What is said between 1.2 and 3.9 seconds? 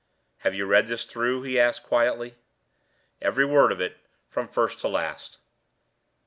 he asked, quietly. "Every word of